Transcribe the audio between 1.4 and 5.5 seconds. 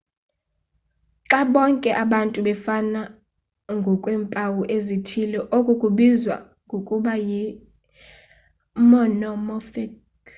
bonke abantu befana ngokweempawu ezithile